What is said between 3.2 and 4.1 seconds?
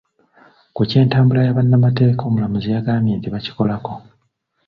bakikolako.